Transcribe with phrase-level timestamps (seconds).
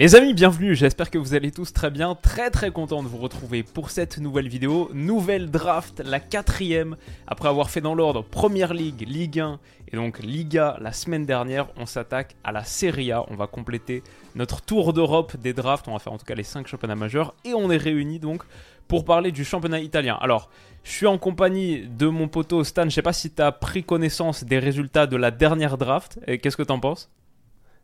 [0.00, 3.18] Les amis, bienvenue, j'espère que vous allez tous très bien, très très content de vous
[3.18, 8.74] retrouver pour cette nouvelle vidéo, nouvelle draft, la quatrième, après avoir fait dans l'ordre Première
[8.74, 9.58] Ligue, Ligue 1
[9.90, 14.04] et donc Liga la semaine dernière, on s'attaque à la Serie A, on va compléter
[14.36, 17.34] notre tour d'Europe des drafts, on va faire en tout cas les 5 championnats majeurs,
[17.44, 18.44] et on est réunis donc
[18.86, 20.16] pour parler du championnat italien.
[20.20, 20.48] Alors,
[20.84, 23.82] je suis en compagnie de mon poteau Stan, je sais pas si tu as pris
[23.82, 27.10] connaissance des résultats de la dernière draft, et qu'est-ce que t'en penses?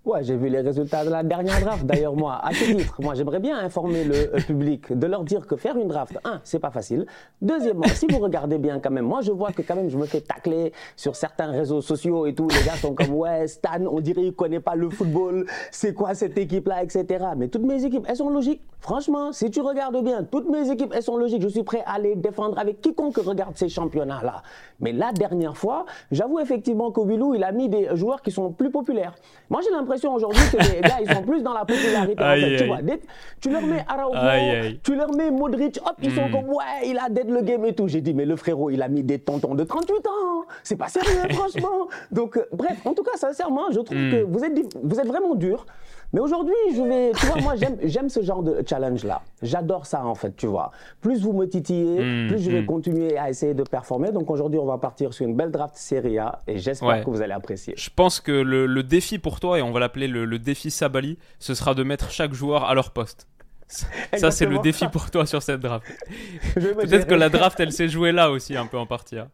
[0.05, 1.87] Ouais, j'ai vu les résultats de la dernière draft.
[1.87, 5.47] D'ailleurs, moi, à ce titre, moi, j'aimerais bien informer le euh, public, de leur dire
[5.47, 7.07] que faire une draft, un, c'est pas facile.
[7.41, 10.05] Deuxièmement, si vous regardez bien quand même, moi, je vois que quand même, je me
[10.05, 12.47] fais tacler sur certains réseaux sociaux et tout.
[12.49, 15.47] Les gars sont comme, ouais, Stan, on dirait qu'il connaît pas le football.
[15.71, 17.25] C'est quoi cette équipe-là, etc.
[17.39, 18.61] Mais toutes mes équipes, elles sont logiques.
[18.81, 21.41] Franchement, si tu regardes bien, toutes mes équipes, elles sont logiques.
[21.41, 24.43] Je suis prêt à les défendre avec quiconque regarde ces championnats-là.
[24.81, 28.53] Mais la dernière fois, j'avoue effectivement que Willou, il a mis des joueurs qui sont
[28.53, 29.15] plus populaires.
[29.49, 32.23] Moi, j'ai l'impression aujourd'hui que les gars, ils sont plus dans la popularité.
[32.23, 33.01] en Aïe, fait, tu vois, Dès-
[33.41, 34.19] tu leur mets Araujo,
[34.83, 37.75] tu leur mets Modric, hop, ils sont comme ouais, il a dead le game et
[37.75, 37.89] tout.
[37.89, 40.45] J'ai dit mais le frérot, il a mis des tontons de 38 ans.
[40.63, 41.89] C'est pas sérieux, franchement.
[42.11, 45.35] Donc euh, bref, en tout cas, sincèrement, je trouve que vous êtes vous êtes vraiment
[45.35, 45.67] dur.
[46.15, 49.21] Mais aujourd'hui, je vais, tu vois, moi j'aime ce genre de challenge là.
[49.43, 50.71] J'adore ça en fait, tu vois.
[51.01, 52.67] Plus vous me titillez, Mm, plus je vais mm.
[52.67, 54.13] continuer à essayer de performer.
[54.13, 57.03] Donc aujourd'hui, on va partir sur une belle draft Serie A et j'espère Ouais.
[57.05, 57.75] que vous allez apprécier.
[57.77, 60.71] Je pense que le, le défi pour toi, et on va l'appeler le, le défi
[60.71, 63.27] Sabali, ce sera de mettre chaque joueur à leur poste.
[63.67, 63.87] Ça,
[64.17, 65.85] Ça, c'est le défi pour toi sur cette draft.
[66.55, 69.19] Peut-être que la draft, elle s'est jouée là aussi, un peu en partie.
[69.19, 69.29] hein.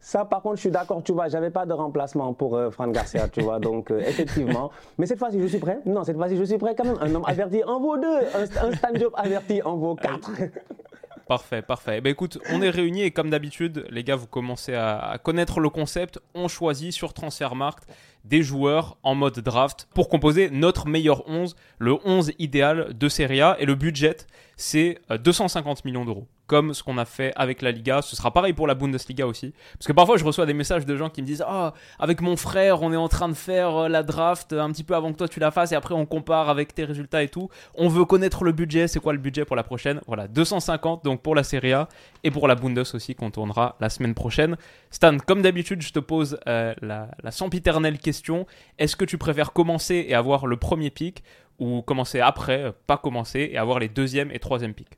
[0.00, 2.88] Ça, par contre, je suis d'accord, tu vois, j'avais pas de remplacement pour euh, Fran
[2.88, 4.70] Garcia, tu vois, donc euh, effectivement.
[4.98, 5.80] Mais cette fois-ci, je suis prêt.
[5.84, 6.98] Non, cette fois-ci, je suis prêt quand même.
[7.00, 10.30] Un homme averti en vaut deux, un, un stand job averti en vaut quatre.
[11.26, 12.00] Parfait, parfait.
[12.00, 15.58] Ben écoute, on est réunis et comme d'habitude, les gars, vous commencez à, à connaître
[15.58, 16.20] le concept.
[16.36, 17.84] On choisit sur Transfermarkt
[18.24, 23.40] des joueurs en mode draft pour composer notre meilleur 11, le 11 idéal de Serie
[23.40, 23.56] A.
[23.58, 24.18] Et le budget,
[24.56, 26.28] c'est euh, 250 millions d'euros.
[26.46, 28.02] Comme ce qu'on a fait avec la Liga.
[28.02, 29.52] Ce sera pareil pour la Bundesliga aussi.
[29.78, 32.36] Parce que parfois, je reçois des messages de gens qui me disent Ah, avec mon
[32.36, 35.18] frère, on est en train de faire euh, la draft un petit peu avant que
[35.18, 35.72] toi tu la fasses.
[35.72, 37.48] Et après, on compare avec tes résultats et tout.
[37.74, 38.88] On veut connaître le budget.
[38.88, 40.00] C'est quoi le budget pour la prochaine?
[40.06, 41.88] Voilà, 250 donc pour la Serie A
[42.24, 44.56] et pour la Bundes aussi qu'on tournera la semaine prochaine.
[44.90, 48.46] Stan, comme d'habitude, je te pose euh, la, sempiternelle question.
[48.78, 51.22] Est-ce que tu préfères commencer et avoir le premier pick
[51.58, 54.96] ou commencer après, euh, pas commencer et avoir les deuxième et troisième picks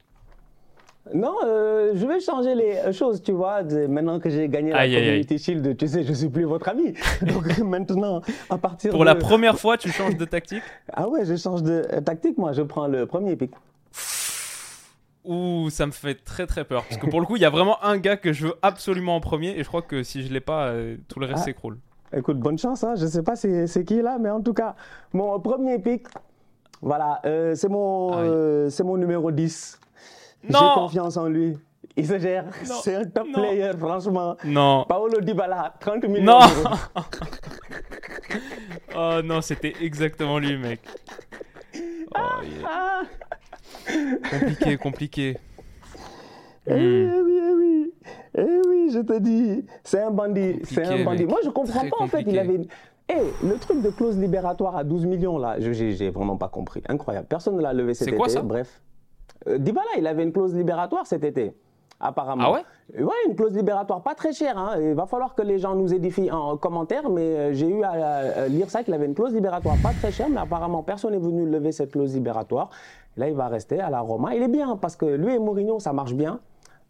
[1.14, 3.62] Non, euh, je vais changer les euh, choses, tu vois.
[3.62, 5.06] Maintenant que j'ai gagné la Aïe, aïe, aïe.
[5.08, 6.94] Community Shield, tu sais, je suis plus votre ami.
[7.22, 8.20] Donc maintenant,
[8.50, 9.04] à partir Pour de...
[9.06, 10.62] la première fois, tu changes de tactique?
[10.92, 13.52] Ah ouais, je change de euh, tactique, moi, je prends le premier pick.
[15.24, 16.84] Ouh, ça me fait très très peur.
[16.88, 19.16] Parce que pour le coup, il y a vraiment un gars que je veux absolument
[19.16, 21.44] en premier et je crois que si je l'ai pas, euh, tout le reste Ah.
[21.44, 21.78] s'écroule.
[22.16, 22.94] Écoute, bonne chance, hein.
[22.96, 24.74] je sais pas c'est qui là, mais en tout cas,
[25.12, 26.06] mon premier pick,
[26.80, 29.78] voilà, euh, c'est mon, c'est mon numéro 10.
[30.44, 31.56] J'ai confiance en lui.
[31.96, 32.44] Il se gère.
[32.82, 33.32] C'est un top Non.
[33.42, 34.36] player, franchement.
[34.44, 34.84] Non.
[34.88, 36.40] Paolo Dybala, 30 millions Non.
[38.96, 40.80] Oh non, c'était exactement lui, mec.
[42.14, 42.40] Oh,
[44.30, 45.36] compliqué, compliqué.
[46.66, 47.10] eh Hmm.
[47.24, 47.92] oui, eh oui,
[48.36, 51.22] eh oui, je te dis, c'est un bandit, c'est un bandit.
[51.24, 51.30] mec.
[51.30, 52.54] Moi, je comprends Très pas, en fait, il avait...
[52.56, 52.66] une-
[53.10, 53.14] Eh,
[53.46, 56.82] le truc de clause libératoire à 12 millions, là, j'ai vraiment pas compris.
[56.88, 57.26] Incroyable.
[57.28, 58.16] Personne ne l'a levé cet C'est été.
[58.18, 58.42] quoi, ça?
[58.42, 58.80] Bref.
[59.46, 61.52] Euh, Dybala, il avait une clause libératoire cet été,
[62.00, 62.44] apparemment.
[62.46, 63.02] Ah ouais?
[63.02, 64.56] Ouais, une clause libératoire pas très chère.
[64.58, 64.76] hein.
[64.80, 68.48] Il va falloir que les gens nous édifient en commentaire, mais euh, j'ai eu à,
[68.48, 71.46] lire ça qu'il avait une clause libératoire pas très chère, mais apparemment personne n'est venu
[71.48, 72.70] lever cette clause libératoire.
[73.16, 74.34] Là, il va rester à la Roma.
[74.34, 76.40] Il est bien parce que lui et Mourinho, ça marche bien.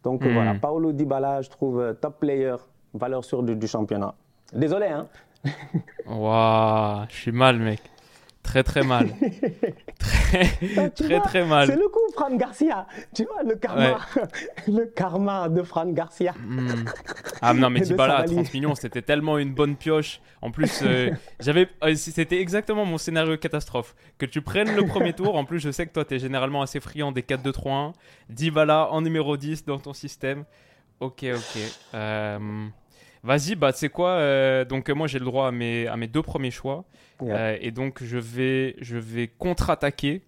[0.03, 0.33] Donc Hmm.
[0.33, 2.55] voilà, Paolo Dybala, je trouve euh, top player,
[2.93, 4.13] valeur sûre du, du championnat.
[4.53, 5.07] Désolé, hein.
[6.07, 7.81] Waouh, je suis mal, mec.
[8.49, 9.09] Très très mal.
[9.99, 11.67] Très Ah, très vois, très mal.
[11.67, 12.87] C'est le coup, Fran Garcia.
[13.13, 13.99] Tu vois, le karma.
[14.67, 16.33] le karma de Fran Garcia.
[16.33, 16.85] Hmm.
[17.41, 18.35] Ah non mais De Dybala à Sabali.
[18.43, 22.97] 30 millions c'était tellement une bonne pioche en plus euh, j'avais euh, c'était exactement mon
[22.97, 26.15] scénario catastrophe que tu prennes le premier tour en plus je sais que toi tu
[26.15, 27.93] es généralement assez friand des 4-2-3-1
[28.29, 30.43] Dybala en numéro 10 dans ton système
[30.99, 31.61] ok ok
[31.93, 32.67] Euh,
[33.23, 35.97] Vas-y, bah, tu sais quoi euh, Donc, euh, moi, j'ai le droit à mes, à
[35.97, 36.85] mes deux premiers choix.
[37.21, 37.35] Yeah.
[37.35, 40.21] Euh, et donc, je vais, je vais contre-attaquer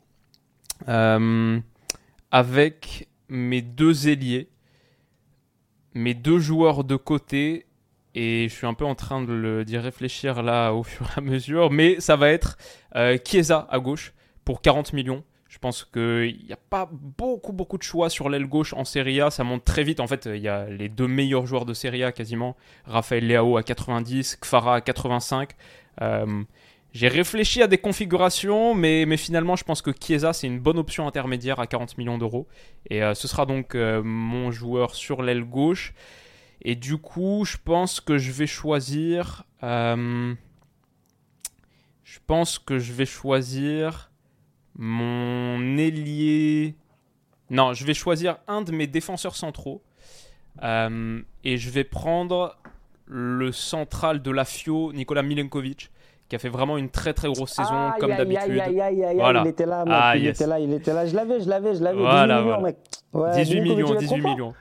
[0.90, 1.60] euh,
[2.32, 4.50] avec mes deux ailiers,
[5.94, 7.66] mes deux joueurs de côté.
[8.14, 9.24] Et je suis un peu en train
[9.64, 11.72] d'y réfléchir là au fur et à mesure.
[11.72, 12.58] Mais ça va être
[13.26, 14.14] Chiesa à gauche
[14.44, 15.24] pour 40 millions.
[15.52, 19.20] Je pense qu'il n'y a pas beaucoup, beaucoup de choix sur l'aile gauche en Serie
[19.20, 19.30] A.
[19.30, 20.00] Ça monte très vite.
[20.00, 22.56] En fait, il y a les deux meilleurs joueurs de Serie A quasiment.
[22.86, 25.50] Raphaël Leao à 90, Kfara à 85.
[26.02, 26.44] Euh,
[26.94, 30.80] j'ai réfléchi à des configurations, mais, mais finalement, je pense que Chiesa, c'est une bonne
[30.80, 32.48] option intermédiaire à 40 millions d'euros.
[32.90, 35.94] Et euh, ce sera donc euh, mon joueur sur l'aile gauche.
[36.62, 39.44] Et du coup, je pense que je vais choisir.
[39.62, 40.36] je
[42.26, 44.11] pense que je vais choisir
[44.78, 46.76] mon ailier.
[47.50, 49.82] Non, je vais choisir un de mes défenseurs centraux.
[50.64, 52.56] Euh, et je vais prendre
[53.06, 55.92] le central de la FIO, Nicolas Milenkovic,
[56.30, 58.62] qui a fait vraiment une très très grosse saison, Aïe, comme d'habitude.
[59.16, 59.42] Voilà.
[59.44, 59.94] il était là, mec.
[59.98, 60.36] Ah, il yes.
[60.38, 61.06] était là, il était là.
[61.06, 62.00] Je l'avais, je l'avais, je l'avais.
[62.00, 62.62] Voilà, 18 millions, voilà.
[62.62, 62.78] mec.
[63.14, 64.32] Ouais, 18 Milinkovic, millions, il est 18 trop fort.
[64.32, 64.54] millions.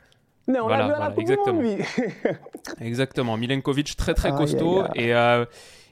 [0.48, 1.76] Mais on l'a vu à la Coupe du Monde, lui.
[2.80, 5.04] Exactement, Milenkovic très très costaud aïe, aïe.
[5.04, 5.44] et euh,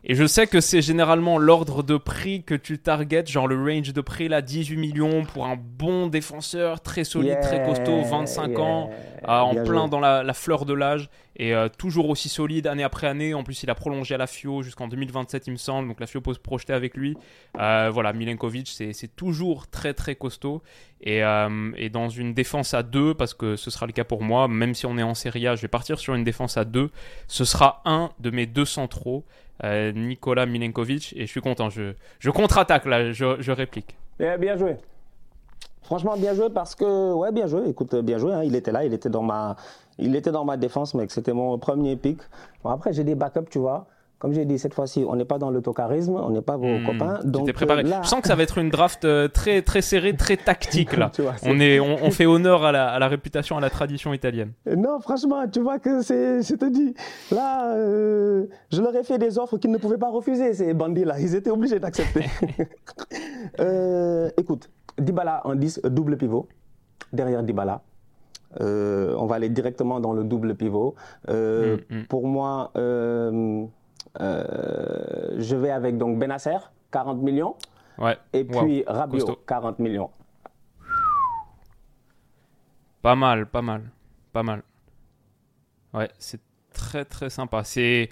[0.04, 3.92] et je sais que c'est généralement l'ordre de prix que tu targetes, genre le range
[3.92, 8.60] de prix là 18 millions pour un bon défenseur très solide, très costaud, 25 Yeah,
[8.60, 9.28] ans, yeah.
[9.28, 9.90] euh, en plein joué.
[9.90, 13.34] dans la, la fleur de l'âge et euh, toujours aussi solide année après année.
[13.34, 15.88] En plus, il a prolongé à la FIO jusqu'en 2027, il me semble.
[15.88, 17.16] Donc la FIO peut se projeter avec lui.
[17.60, 20.62] Euh, voilà, Milenkovic, c'est toujours très très costaud
[21.00, 24.22] et, euh, et dans une défense à deux, parce que ce sera le cas pour
[24.22, 26.64] moi, même si on est en Serie A, je vais partir sur une défense à
[26.64, 26.90] deux.
[27.28, 29.24] Ce sera un de mes deux centraux,
[29.64, 31.68] euh, Nicolas Milenkovic, et je suis content.
[31.70, 33.96] Je, contre-attaque là, je, je réplique.
[34.20, 34.76] Eh, bien joué.
[35.82, 37.68] Franchement, bien joué parce que, ouais, bien joué.
[37.68, 38.34] Écoute, bien joué.
[38.34, 38.42] hein.
[38.44, 39.56] Il était là, il était dans ma,
[39.98, 41.10] il était dans ma défense, mec.
[41.10, 42.18] C'était mon premier pick.
[42.62, 43.86] Bon, après, j'ai des backups, tu vois.
[44.18, 46.84] Comme j'ai dit cette fois-ci, on n'est pas dans l'autocharisme, on n'est pas vos Hmm,
[46.84, 47.20] copains.
[47.24, 47.82] Donc préparé.
[47.84, 50.36] euh, là, Je sens que ça va être une draft euh, très très serrée, très
[50.36, 51.12] tactique là.
[51.18, 54.12] Vois, on, est, on, on fait honneur à la, à la réputation, à la tradition
[54.12, 54.52] italienne.
[54.66, 56.94] Non, franchement, tu vois que c'est, je te dis,
[57.30, 61.20] là, euh, je leur ai fait des offres qu'ils ne pouvaient pas refuser, ces bandits-là.
[61.20, 62.24] Ils étaient obligés d'accepter.
[63.60, 66.48] Euh, écoute, Dybala en 10, euh, double pivot,
[67.12, 67.82] derrière Dybala.
[68.60, 70.94] Euh, on va aller directement dans le double pivot.
[71.28, 72.04] Euh, Mm, mm.
[72.06, 73.64] Pour moi, euh, euh,
[74.18, 76.56] je vais avec donc Benasser,
[76.90, 77.54] 40 millions,
[77.98, 78.16] Ouais.
[78.32, 78.62] et Wow.
[78.64, 79.40] puis Rabiot, costaud.
[79.46, 80.10] 40 millions.
[83.02, 83.82] Pas mal, pas mal,
[84.32, 84.62] pas mal.
[85.94, 86.40] Ouais, c'est
[86.72, 87.62] très très sympa.
[87.64, 88.10] C'est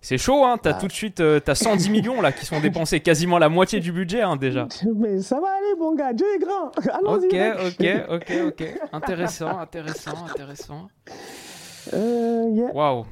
[0.00, 0.58] c'est chaud, hein.
[0.60, 0.74] T'as Ah.
[0.80, 3.90] tout de suite, euh, t'as 110 millions là qui sont dépensés, quasiment la moitié du
[3.92, 4.66] budget hein, déjà.
[4.96, 6.70] Mais ça va aller, mon gars, Dieu est grand.
[6.92, 7.26] Allons-y.
[7.26, 8.80] Ok, ok, ok, ok.
[8.92, 10.88] Intéressant, intéressant, intéressant.
[11.94, 12.70] Euh, yeah.
[12.74, 13.06] Waouh.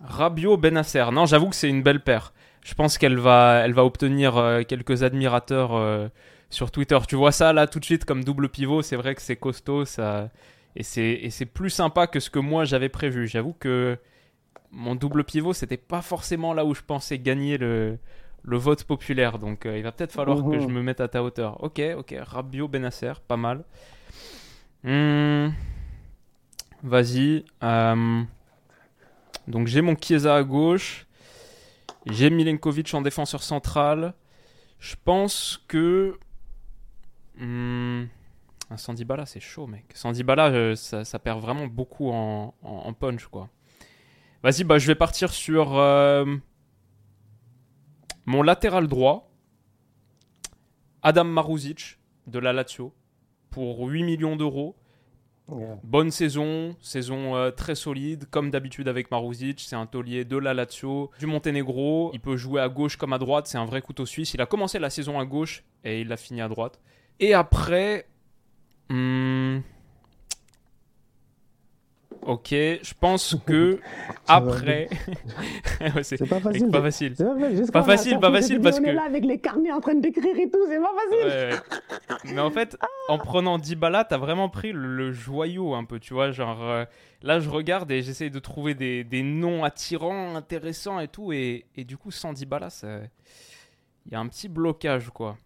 [0.00, 1.06] Rabiot Benasser.
[1.12, 2.32] Non, j'avoue que c'est une belle paire.
[2.62, 6.08] Je pense qu'elle va, elle va obtenir euh, quelques admirateurs euh,
[6.50, 6.98] sur Twitter.
[7.08, 8.82] Tu vois ça là tout de suite comme double pivot.
[8.82, 10.30] C'est vrai que c'est costaud, ça,
[10.76, 13.26] et c'est plus sympa que ce que moi j'avais prévu.
[13.26, 13.96] J'avoue que
[14.70, 17.98] mon double pivot c'était pas forcément là où je pensais gagner le
[18.42, 19.38] le vote populaire.
[19.38, 21.62] Donc euh, il va peut-être falloir que je me mette à ta hauteur.
[21.62, 22.14] Ok, ok.
[22.20, 23.64] Rabiot Benasser, pas mal.
[24.84, 25.50] Hmm.
[26.82, 27.44] Vas-y.
[29.50, 31.06] Donc j'ai mon Chiesa à gauche.
[32.06, 34.14] J'ai Milenkovic en défenseur central.
[34.78, 36.18] Je pense que.
[37.36, 38.04] Hmm,
[38.70, 39.84] Un Sandibala, c'est chaud, mec.
[39.94, 43.48] Sandibala, euh, ça, ça perd vraiment beaucoup en punch, quoi.
[44.42, 46.24] Vas-y, bah, je vais partir sur euh,
[48.24, 49.30] mon latéral droit.
[51.02, 52.94] Adam Maruzic de la Lazio
[53.50, 54.76] pour 8 millions d'euros.
[55.82, 59.60] Bonne saison, saison euh, très solide, comme d'habitude avec Maruzic.
[59.60, 62.10] C'est un taulier de la Lazio, du Monténégro.
[62.12, 64.34] Il peut jouer à gauche comme à droite, c'est un vrai couteau suisse.
[64.34, 66.80] Il a commencé la saison à gauche et il a fini à droite.
[67.18, 68.06] Et après.
[68.88, 69.60] hmm,
[72.22, 73.80] Ok, je pense que
[74.28, 74.88] après.
[76.02, 76.68] C'est pas facile.
[76.70, 77.14] pas facile.
[77.16, 78.20] C'est pas facile.
[78.20, 80.58] Pas facile, parce on est que- là avec les carnets en train d'écrire et tout,
[80.68, 82.34] c'est pas facile.
[82.34, 82.76] Mais en fait,
[83.08, 86.30] en prenant Dybala, t'as vraiment pris le, le joyau un peu, tu vois.
[86.30, 86.84] Genre, euh,
[87.22, 91.32] là, je regarde et j'essaye de trouver des, des noms attirants, intéressants et tout.
[91.32, 92.68] Et, et du coup, sans Dybala,
[94.06, 95.36] il y a un petit blocage, quoi.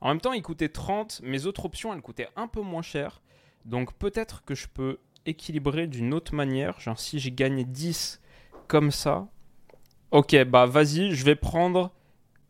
[0.00, 1.20] En même temps, il coûtait 30.
[1.22, 3.20] Mes autres options, elles coûtaient un peu moins cher.
[3.64, 6.80] Donc, peut-être que je peux équilibrer d'une autre manière.
[6.80, 8.20] Genre, si j'ai gagné 10
[8.66, 9.28] comme ça.
[10.10, 11.90] Ok, bah vas-y, je vais prendre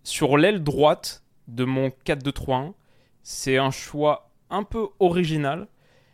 [0.02, 2.72] sur l'aile droite de mon 4-2-3-1.
[3.22, 5.68] C'est un choix un peu original.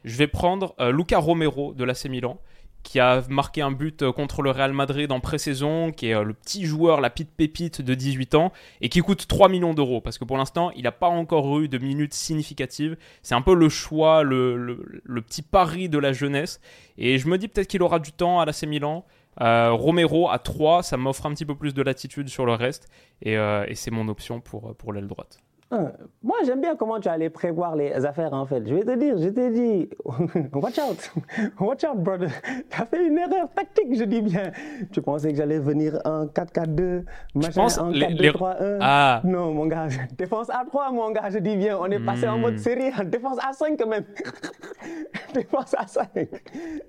[0.05, 2.41] Je vais prendre euh, Luca Romero de l'AC Milan.
[2.83, 6.23] Qui a marqué un but euh, contre le Real Madrid en pré-saison, qui est euh,
[6.23, 10.01] le petit joueur, la petite pépite de 18 ans, et qui coûte 3 millions d'euros,
[10.01, 12.97] parce que pour l'instant, il n'a pas encore eu de minutes significatives.
[13.23, 16.61] C'est un peu le choix, le, petit pari de la jeunesse.
[16.99, 19.05] Et je me dis peut-être qu'il aura du temps à l'AC Milan.
[19.41, 22.89] Euh, Romero à 3, ça m'offre un petit peu plus de latitude sur le reste,
[23.23, 25.41] et, et c'est mon option pour, pour l'aile droite.
[25.73, 28.67] Hein, moi, j'aime bien comment tu allais prévoir les affaires, en fait.
[28.67, 29.89] Je vais te dire, je t'ai dit,
[30.53, 31.13] watch out,
[31.61, 32.29] watch out, brother.
[32.69, 34.51] Tu as fait une erreur tactique, je dis bien.
[34.91, 37.05] Tu pensais que j'allais venir en 4-4-2,
[37.37, 38.79] machin, en 4-2-3-1.
[38.81, 39.21] Ah.
[39.23, 39.87] Non, mon gars,
[40.19, 41.79] défense à 3, mon gars, je dis bien.
[41.81, 42.59] On est passé en mode hmm.
[42.59, 44.05] série, défense à 5 quand même.
[45.35, 46.09] défense à 5.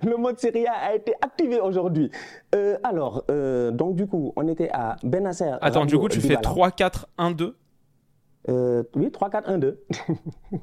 [0.02, 2.10] Le mode série a été activé aujourd'hui.
[2.56, 5.52] Euh, alors, euh, donc du coup, on était à Benasser.
[5.60, 7.54] Attends, du coup, tu fais 3-4-1-2
[8.48, 9.76] euh, oui, 3-4-1-2.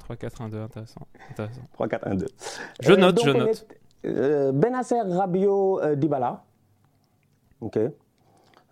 [0.08, 1.00] 3-4-1-2, intéressant.
[1.78, 2.26] 3-4-1-2.
[2.80, 3.66] Je note, je note.
[4.04, 6.42] Euh, Benasser, Rabiot, euh, Dybala.
[7.60, 7.78] OK.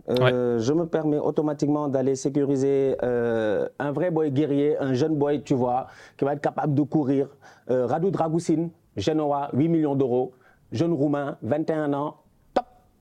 [0.09, 5.89] Je me permets automatiquement d'aller sécuriser un vrai boy guerrier, un jeune boy, tu vois,
[6.17, 7.29] qui va être capable de courir.
[7.69, 10.33] Radu Dragoussin, Genoa, 8 millions d'euros.
[10.73, 12.17] Jeune roumain, 21 ans,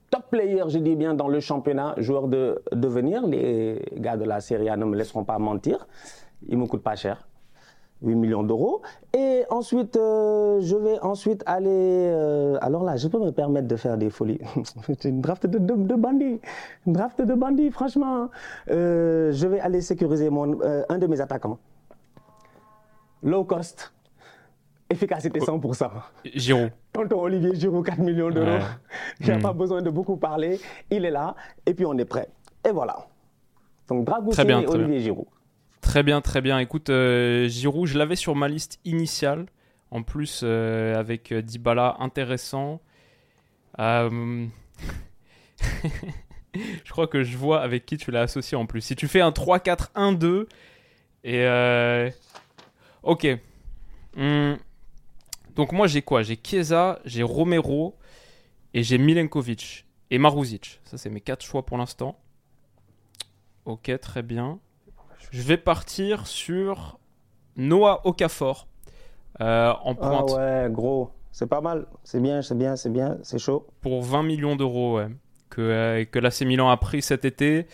[0.10, 3.26] top player, je dis bien, dans le championnat, joueur de devenir.
[3.28, 5.88] Les gars de la Serie A ne me laisseront pas mentir.
[6.48, 7.28] Il me coûte pas cher.
[8.04, 8.82] 8 millions d'euros.
[9.14, 11.70] Et ensuite, euh, je vais ensuite aller...
[11.70, 14.40] Euh, alors là, je peux me permettre de faire des folies.
[14.86, 16.40] C'est une draft de, de, bandits.
[16.86, 18.30] Une draft de bandits, franchement.
[18.70, 20.60] Euh, je vais aller sécuriser mon,
[20.90, 21.58] un de mes attaquants.
[23.24, 23.94] Low cost
[24.90, 25.90] efficacité 100%.
[26.36, 26.72] Giroud.
[26.94, 28.64] Tonton Olivier Giroud, 4 millions d'euros.
[29.20, 29.58] Il n'y a pas hmm.
[29.58, 30.60] besoin de beaucoup parler.
[30.90, 32.30] Il est là et puis on est prêt.
[32.68, 33.08] Et voilà.
[33.88, 35.28] Donc Dragoussin et Olivier Giroud.
[35.82, 36.60] Très bien, très bien.
[36.60, 39.46] Écoute, euh, Giroud, je l'avais sur ma liste initiale.
[39.90, 42.82] En plus, euh, avec euh, Dybala, intéressant.
[43.80, 44.50] je
[46.90, 48.82] crois que je vois avec qui tu l'as associé en plus.
[48.82, 50.48] Si tu fais un 3-4-1-2
[51.24, 52.12] et...
[53.04, 53.28] Ok.
[54.16, 54.56] Hmm.
[55.58, 56.22] Donc moi j'ai quoi?
[56.22, 57.98] J'ai Chiesa, j'ai Romero
[58.76, 60.80] et j'ai Milenkovic et Maruzic.
[60.86, 62.16] Ça c'est mes quatre choix pour l'instant.
[63.66, 64.60] Ok, très bien.
[65.32, 67.00] Je vais partir sur
[67.58, 68.68] Noah Okafor
[69.42, 70.32] euh, en ah pointe.
[70.38, 71.10] Ah ouais, gros.
[71.32, 71.88] C'est pas mal.
[72.04, 73.68] C'est bien, c'est bien, c'est bien, c'est chaud.
[73.82, 75.08] Pour 20 millions d'euros, ouais.
[75.50, 77.68] Que, euh, que l'AC Milan a pris cet été.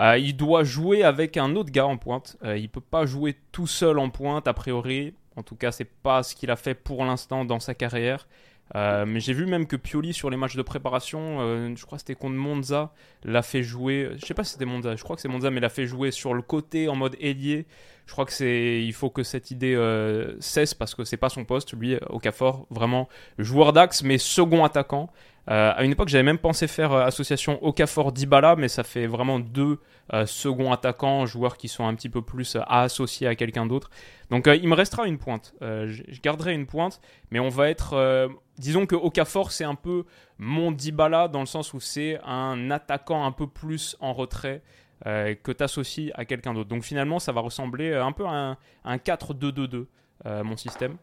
[0.00, 2.36] Euh, il doit jouer avec un autre gars en pointe.
[2.44, 5.14] il peut pas jouer tout seul en pointe, a priori.
[5.36, 8.26] En tout cas, c'est pas ce qu'il a fait pour l'instant dans sa carrière.
[8.74, 11.98] Euh, mais j'ai vu même que Pioli sur les matchs de préparation, euh, je crois
[11.98, 12.92] que c'était contre Monza,
[13.24, 14.10] l'a fait jouer.
[14.16, 16.10] Je sais pas si c'était Monza, je crois que c'est Monza, mais l'a fait jouer
[16.10, 17.66] sur le côté en mode ailier.
[18.06, 21.28] Je crois que c'est, il faut que cette idée euh, cesse parce que c'est pas
[21.28, 21.74] son poste.
[21.74, 23.08] Lui, Okafor, vraiment
[23.38, 25.10] joueur d'axe, mais second attaquant.
[25.46, 29.80] À une époque, j'avais même pensé faire association Okafor-Dybala, mais ça fait vraiment deux
[30.24, 33.90] seconds attaquants, joueurs qui sont un petit peu plus à associer à quelqu'un d'autre.
[34.30, 35.54] Donc il me restera une pointe.
[35.60, 37.00] je garderai une pointe,
[37.32, 40.04] mais on va être disons que Okafor, c'est un peu
[40.38, 44.62] mon Dybala dans le sens où c'est un attaquant un peu plus en retrait
[45.06, 46.68] euh, que tu associes à quelqu'un d'autre.
[46.68, 49.86] Donc finalement, ça va ressembler euh, un peu à un, 4-2-2-2,
[50.26, 50.96] euh, mon système.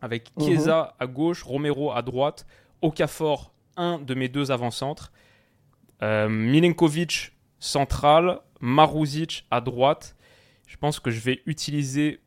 [0.00, 0.44] Avec mhm.
[0.44, 2.46] Chiesa à gauche, Romero à droite,
[2.82, 5.12] Okafor, un de mes deux avant-centres,
[6.02, 10.16] Milenkovic central, Maruzic à droite.
[10.66, 12.20] Je pense que je vais utiliser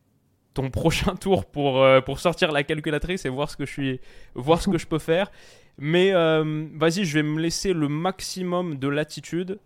[0.54, 4.00] ton prochain tour pour, euh, pour sortir la calculatrice et voir ce que je, suis,
[4.36, 5.32] voir ce que je peux faire.
[5.78, 9.60] Mais euh, vas-y, je vais me laisser le maximum de latitude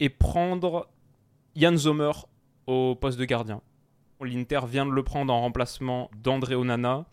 [0.00, 0.88] et prendre
[1.54, 2.10] Jan Zomer
[2.66, 3.60] au poste de gardien.
[4.20, 7.04] L'Inter vient de le prendre en remplacement d'André Onana.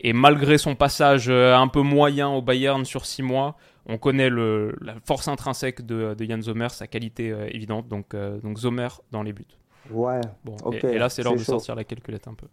[0.00, 4.28] Et malgré son passage euh, un peu moyen au Bayern sur 6 mois, on connaît
[4.28, 7.86] le, la force intrinsèque de, de Jan Zomer, sa qualité évidente.
[7.88, 9.46] Donc, donc Zomer dans les buts.
[9.90, 10.20] Ouais.
[10.44, 12.48] Bon, et, là, c'est l'heure de sortir la calculette un peu.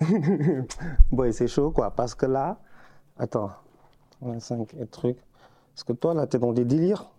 [1.12, 1.90] bon, c'est chaud, quoi.
[1.90, 2.58] Parce que là,
[3.18, 3.50] attends,
[4.22, 5.18] 25 et trucs.
[5.74, 7.10] Parce que toi, là, tu es dans des délires.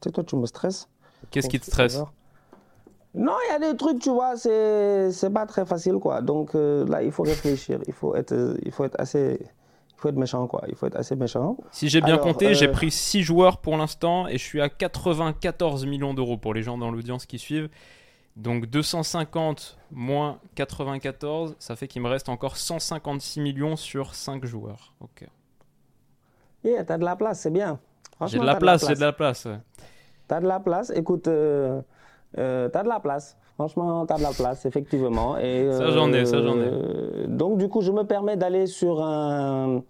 [0.00, 0.88] Tu sais, toi, tu me stresses.
[1.30, 2.02] Qu'est-ce qui te stresse?
[3.14, 6.22] Non, il y a des trucs, tu vois, c'est pas très facile, quoi.
[6.22, 7.80] Donc euh, là, il faut réfléchir.
[7.86, 9.38] Il faut être, euh, il faut être assez.
[9.40, 10.62] Il faut être méchant, quoi.
[10.68, 11.56] Il faut être assez méchant.
[11.72, 14.68] Si j'ai bien compté, j'ai euh, pris 6 joueurs pour l'instant et je suis à
[14.68, 17.68] 94 millions d'euros pour les gens dans l'audience qui suivent.
[18.36, 24.94] Donc 250 moins 94, ça fait qu'il me reste encore 156 millions sur 5 joueurs.
[25.00, 25.26] Ok.
[26.64, 27.78] Yeah, t'as de la place, c'est bien.
[28.26, 29.48] J'ai de la place, j'ai de la place.
[30.28, 31.80] T'as de la place, écoute, euh,
[32.38, 33.36] euh, t'as de la place.
[33.54, 35.36] Franchement, t'as de la place, effectivement.
[35.38, 36.66] Et, ça j'en ai, ça j'en ai.
[36.66, 39.82] Euh, donc du coup, je me permets d'aller sur un...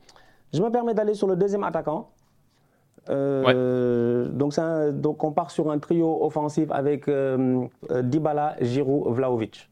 [0.52, 2.10] Je me permets d'aller sur le deuxième attaquant.
[3.08, 4.54] Euh, donc,
[4.94, 9.70] donc, on part sur un trio offensif avec Dybala, Giroud, Vlaovic.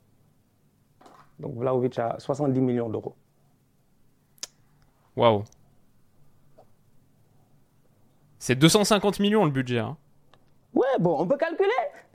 [1.40, 3.14] Donc Vlaovic a 70 millions d'euros.
[5.16, 5.42] Waouh.
[8.38, 9.78] C'est 250 millions le budget.
[9.78, 9.96] Hein.
[10.74, 11.68] Ouais, bon, on peut calculer.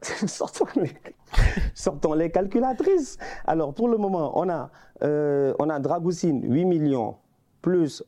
[0.27, 0.91] sortons, les...
[1.73, 2.31] sortons, les...
[2.31, 3.17] calculatrices.
[3.45, 4.69] Alors, pour le moment, on a,
[5.01, 7.15] on a 8 millions,
[7.61, 8.03] plus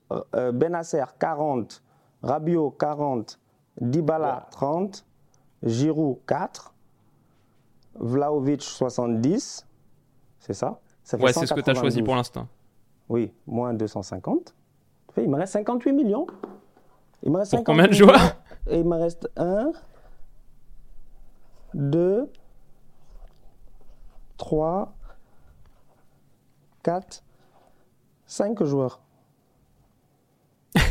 [0.54, 1.82] Benasser 40,
[2.24, 3.40] Rabiot 40,
[3.82, 5.06] Dybala 30,
[5.64, 6.74] Giroud 4,
[7.96, 9.66] Vlaovic 70,
[10.40, 10.80] c'est ça,
[11.20, 12.48] Ouais, c'est ce que tu as choisi pour l'instant.
[13.10, 14.56] Oui, moins 250.
[15.18, 16.26] Il me reste 58 millions.
[17.24, 18.38] Il me reste pour combien de joueurs?
[18.68, 19.72] Et il me reste 1,
[21.76, 22.32] 2,
[24.38, 24.96] 3,
[26.84, 27.24] 4,
[28.26, 29.02] 5 joueurs.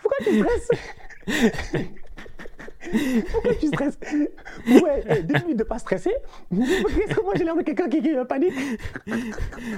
[0.00, 0.70] Pourquoi tu stresses?
[3.32, 3.98] Pourquoi tu stresses?
[4.68, 6.14] Ouais, eh, dis-lui de ne pas stresser.
[6.50, 8.54] Qu'est-ce que moi j'ai l'air de quelqu'un qui, qui panique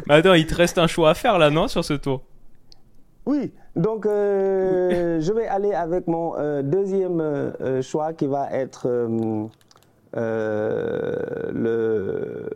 [0.06, 2.22] Mais attends, il te reste un choix à faire là, non, sur ce tour?
[3.26, 8.86] Oui, donc euh, je vais aller avec mon euh, deuxième euh, choix qui va être
[11.52, 12.50] le.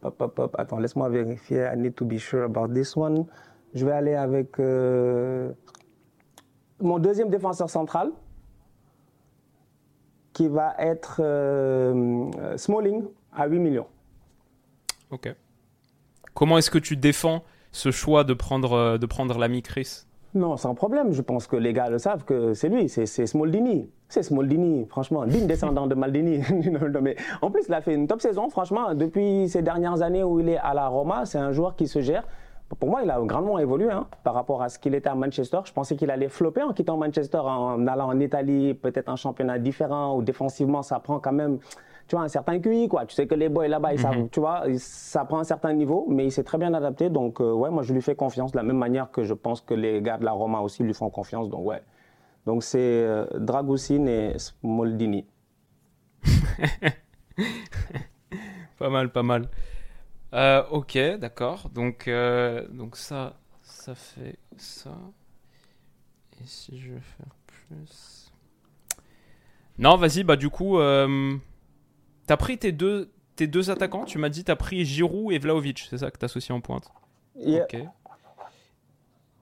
[0.00, 0.54] Pop, pop.
[0.58, 1.70] Attends, laisse-moi vérifier.
[1.72, 3.24] I need to be sure about this one.
[3.74, 5.54] Je vais aller avec mon
[6.98, 8.10] deuxième défenseur central,
[10.32, 11.22] qui va être
[12.56, 13.86] Smalling à 8 millions.
[15.10, 15.34] Ok.
[16.34, 20.04] Comment est-ce que tu défends ce choix de prendre, de prendre l'ami Chris?
[20.32, 21.12] Non, sans problème.
[21.12, 23.90] Je pense que les gars le savent que c'est lui, c'est Smaldini.
[24.08, 26.40] C'est Smaldini, franchement, digne descendant de Maldini.
[27.42, 28.94] en plus, il a fait une top saison, franchement.
[28.94, 32.00] Depuis ces dernières années où il est à la Roma, c'est un joueur qui se
[32.00, 32.26] gère.
[32.78, 35.58] Pour moi, il a grandement évolué hein, par rapport à ce qu'il était à Manchester.
[35.64, 39.58] Je pensais qu'il allait flopper en quittant Manchester, en allant en Italie, peut-être un championnat
[39.58, 41.58] différent, où défensivement, ça prend quand même
[42.10, 43.06] tu vois, un certain QI, quoi.
[43.06, 44.30] Tu sais que les boys là-bas, mhm.
[44.30, 47.08] tu vois, ça prend un certain niveau, mais il s'est très bien adapté.
[47.08, 49.60] Donc, euh, ouais, moi, je lui fais confiance de la même manière que je pense
[49.60, 51.48] que les gars de la Roma aussi lui font confiance.
[51.48, 51.84] Donc, ouais.
[52.46, 53.26] Donc, c'est euh,
[54.08, 55.24] et Smoldini.
[58.76, 59.48] pas mal, pas mal.
[60.34, 61.70] Euh, ok, d'accord.
[61.72, 64.98] Donc, euh, donc ça, ça fait ça.
[66.42, 68.32] Et si je veux faire plus?
[69.78, 70.80] Non, vas-y, bah du coup,
[72.30, 74.04] t'as pris tes deux, tes deux attaquants.
[74.04, 76.88] Tu m'as dit t'as pris Giroud et Vlaovic, c'est ça que t'associes en pointe.
[77.34, 77.76] Ok.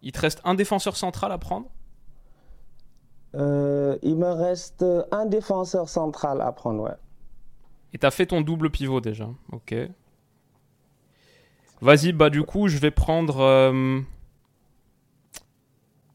[0.00, 1.66] Il te reste un défenseur central à prendre.
[3.34, 6.96] il me reste un défenseur central à prendre, ouais.
[7.92, 9.28] Et t'as fait ton double pivot déjà.
[9.52, 9.74] Ok.
[11.82, 13.40] Vas-y, bah du coup, je vais prendre.
[13.40, 14.00] Euh,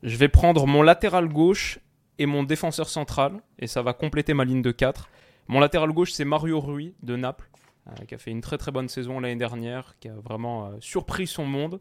[0.01, 1.79] je vais prendre mon latéral gauche
[2.17, 3.41] et mon défenseur central.
[3.59, 5.07] Et ça va compléter ma ligne de 4.
[5.47, 7.49] Mon latéral gauche, c'est Mario Rui de Naples,
[7.87, 10.77] euh, qui a fait une très très bonne saison l'année dernière, qui a vraiment euh,
[10.79, 11.79] surpris son monde.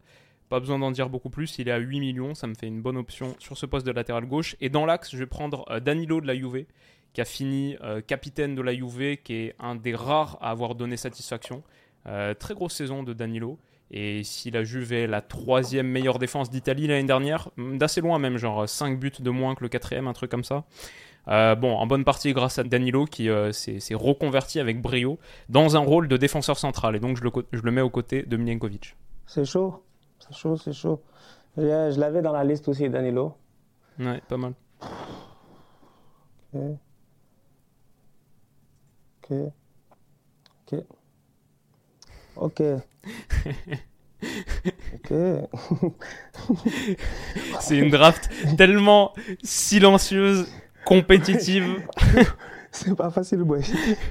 [0.48, 2.82] Pas besoin d'en dire beaucoup plus, il est à 8 millions, ça me fait une
[2.82, 4.56] bonne option sur ce poste de latéral gauche.
[4.60, 6.66] Et dans l'axe, je vais prendre Danilo de la Juve,
[7.14, 10.98] qui a fini capitaine de la Juve, qui est un des rares à avoir donné
[10.98, 11.62] satisfaction.
[12.04, 13.58] très grosse saison de Danilo.
[13.92, 18.18] Et si la Juve est la troisième meilleure défense d'Italie l'année dernière, hmm, d'assez loin
[18.18, 20.64] même, genre 5 buts de moins que le quatrième, un truc comme ça.
[21.28, 25.76] Euh, bon, en bonne partie grâce à Danilo qui euh, s'est reconverti avec brio dans
[25.76, 26.96] un rôle de défenseur central.
[26.96, 28.96] Et donc je le, je le mets aux côtés de Milenkovic.
[29.26, 29.84] C'est chaud,
[30.18, 31.00] c'est chaud, c'est chaud.
[31.56, 33.34] Je, l'avais dans la liste aussi, Danilo.
[33.98, 34.54] Ouais, pas mal.
[36.54, 36.78] Ok.
[39.22, 39.32] Ok.
[40.72, 40.84] Ok.
[42.36, 42.62] Ok.
[44.94, 45.12] ok.
[47.60, 50.46] C'est une draft tellement silencieuse,
[50.84, 51.82] compétitive.
[52.70, 53.62] c'est pas facile, boy.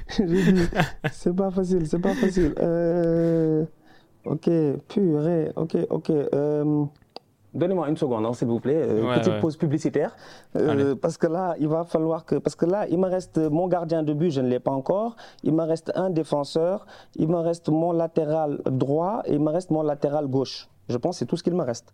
[1.12, 2.54] c'est pas facile, c'est pas facile.
[2.60, 3.64] Euh...
[4.24, 4.48] Ok,
[4.88, 5.50] purée.
[5.56, 6.10] Ok, ok.
[6.10, 6.84] Euh...
[7.54, 8.82] Donnez-moi une seconde, hein, s'il vous plaît.
[8.82, 10.16] Euh, petite pause publicitaire.
[10.56, 12.36] Euh, parce que là, il va falloir que.
[12.36, 15.16] Parce que là, il me reste mon gardien de but, je ne l'ai pas encore.
[15.42, 16.86] Il me reste un défenseur.
[17.16, 20.68] Il me reste mon latéral droit et il me reste mon latéral gauche.
[20.88, 21.92] Je pense que c'est tout ce qu'il me reste.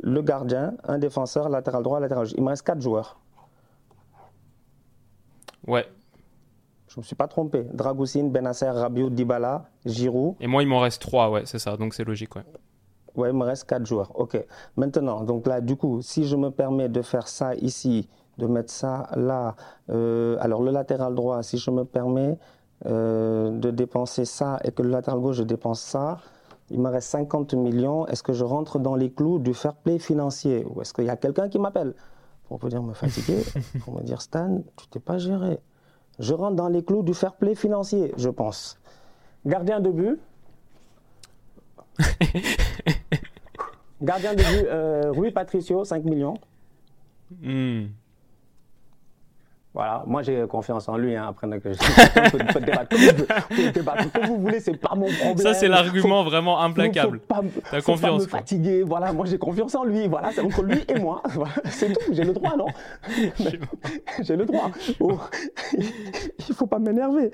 [0.00, 2.34] Le gardien, un défenseur, latéral droit, latéral gauche.
[2.36, 3.18] Il me reste quatre joueurs.
[5.66, 5.86] Ouais.
[6.88, 7.64] Je ne me suis pas trompé.
[7.72, 10.34] Dragoussine, Benasser, Rabiot, Dybala, Giroud.
[10.40, 11.78] Et moi, il m'en reste trois, ouais, c'est ça.
[11.78, 12.44] Donc c'est logique, ouais.
[13.16, 14.10] Oui, il me reste quatre joueurs.
[14.18, 14.42] OK.
[14.76, 18.72] Maintenant, donc là, du coup, si je me permets de faire ça ici, de mettre
[18.72, 19.54] ça là,
[19.90, 22.38] euh, alors le latéral droit, si je me permets
[22.86, 26.18] euh, de dépenser ça et que le latéral gauche, je dépense ça,
[26.70, 28.06] Il me reste 50 millions.
[28.06, 31.10] Est-ce que je rentre dans les clous du fair play financier Ou est-ce qu'il y
[31.10, 31.94] a quelqu'un qui m'appelle?
[32.48, 33.42] Pour venir me fatiguer,
[33.84, 35.58] pour me dire Stan, tu t'es pas géré.
[36.18, 38.78] Je rentre dans les clous du fair play financier, je pense.
[39.44, 40.18] Gardien de but.
[44.02, 46.34] Gardien de but, euh, Rui Patricio, 5 millions.
[47.42, 47.86] Hmm.
[49.74, 51.16] Voilà, moi j'ai confiance en lui.
[51.16, 51.26] Hein.
[51.30, 53.24] Après, donc, je peut débattre comme vous,
[53.56, 55.38] peut débattre comme vous voulez, c'est pas mon problème.
[55.38, 57.20] Ça, c'est l'argument vraiment implacable.
[57.70, 58.00] T'as confiance.
[58.00, 60.08] Pas me fatiguer, voilà, moi j'ai confiance en lui.
[60.08, 61.22] Voilà, c'est entre lui et moi.
[61.32, 62.66] Voilà, c'est tout, j'ai le droit, non?
[64.20, 64.70] J'ai le droit.
[65.00, 65.18] Oh.
[65.74, 67.30] Il faut pas m'énerver.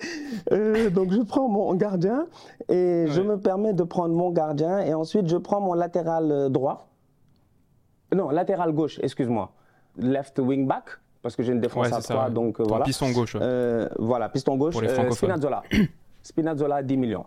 [0.52, 2.26] Euh, donc je prends mon gardien
[2.68, 6.48] et je me permets de prendre mon gardien et ensuite je prends mon latéral euh,
[6.48, 6.88] droit.
[8.14, 9.50] Non, latéral gauche, excuse-moi.
[9.96, 12.86] Left wing back parce que j'ai une défense à 3, donc euh, voilà.
[12.86, 13.36] Piston gauche.
[13.38, 14.72] Euh, voilà, piston gauche.
[14.72, 15.62] Pour les euh, Spinazzola.
[16.22, 17.26] Spinazzola, 10 millions.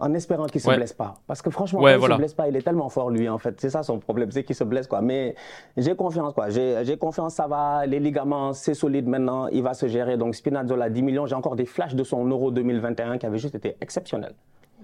[0.00, 1.14] En espérant qu'il ne se blesse pas.
[1.28, 3.60] Parce que franchement, il ne se blesse pas, il est tellement fort, lui, en fait.
[3.60, 5.00] C'est ça son problème, c'est qu'il se blesse, quoi.
[5.00, 5.36] Mais
[5.76, 6.50] j'ai confiance, quoi.
[6.50, 7.86] J'ai confiance, ça va.
[7.86, 9.46] Les ligaments, c'est solide maintenant.
[9.46, 10.16] Il va se gérer.
[10.16, 11.26] Donc, Spinazzola, 10 millions.
[11.26, 14.34] J'ai encore des flashs de son Euro 2021 qui avait juste été exceptionnel.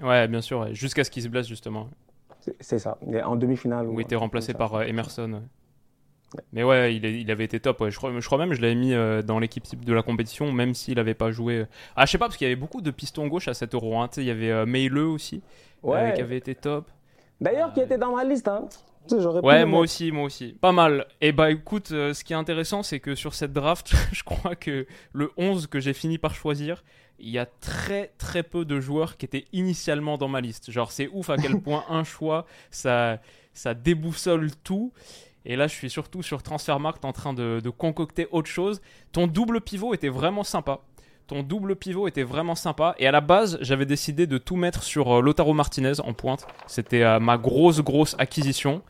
[0.00, 0.72] Ouais, bien sûr.
[0.72, 1.88] Jusqu'à ce qu'il se blesse, justement.
[2.60, 2.96] C'est ça.
[3.24, 3.88] En demi-finale.
[3.88, 5.42] Où il était remplacé par Emerson.
[6.52, 7.88] Mais ouais, il, avait été top.
[7.88, 10.02] Je, crois, je crois même que je l'avais mis euh, dans l'équipe type de la
[10.02, 11.64] compétition, même s'il n'avait pas joué.
[11.96, 13.98] Ah, je sais pas, parce qu'il y avait beaucoup de pistons gauche à 7 euros.
[13.98, 14.10] Hein.
[14.16, 15.42] Il y avait euh, aussi,
[15.84, 16.90] euh, qui avait été top.
[17.40, 18.48] D'ailleurs, qui était dans ma liste.
[18.48, 18.68] Hein.
[19.42, 20.54] Ouais, moi aussi, moi aussi.
[20.60, 21.06] Pas mal.
[21.20, 24.54] Et bah écoute, euh, ce qui est intéressant, c'est que sur cette draft, je crois
[24.54, 26.84] que le 11 que j'ai fini par choisir,
[27.18, 30.70] il y a très très peu de joueurs qui étaient initialement dans ma liste.
[30.70, 33.18] Genre, c'est ouf à quel point un choix, ça,
[33.52, 34.92] ça déboussole tout.
[35.48, 38.82] Et là, je suis surtout sur Transfermarkt en train de, concocter autre chose.
[39.12, 40.80] Ton double pivot était vraiment sympa.
[41.26, 42.94] Ton double pivot était vraiment sympa.
[42.98, 46.46] Et à la base, j'avais décidé de tout mettre sur euh, Lotaro Martinez en pointe.
[46.66, 48.82] C'était euh, ma grosse, grosse acquisition.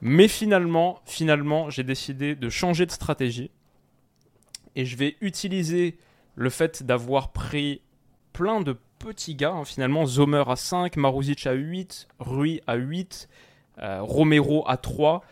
[0.00, 3.52] Mais finalement, finalement, j'ai décidé de changer de stratégie.
[4.74, 5.96] Et je vais utiliser
[6.34, 7.82] le fait d'avoir pris
[8.32, 9.52] plein de petits gars.
[9.52, 13.28] Hein, finalement, Zomer à 5, Maruzic à 8, Rui à 8,
[13.78, 15.22] euh, Romero à 3